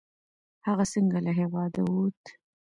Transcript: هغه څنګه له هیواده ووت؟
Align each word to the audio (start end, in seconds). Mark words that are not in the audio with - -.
هغه 0.67 0.85
څنګه 0.93 1.19
له 1.25 1.31
هیواده 1.39 1.81
ووت؟ 1.85 2.21